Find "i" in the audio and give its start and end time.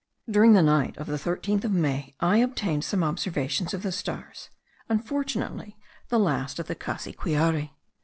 2.19-2.37